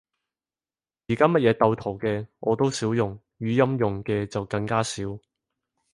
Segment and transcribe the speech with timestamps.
[1.09, 5.03] 而家乜嘢鬥圖嘅，我都少用，語音用嘅就更加少